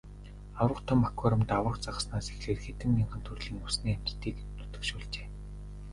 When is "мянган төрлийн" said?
2.93-3.63